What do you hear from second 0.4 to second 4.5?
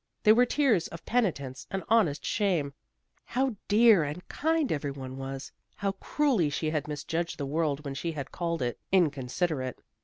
tears of penitence and honest shame. How dear and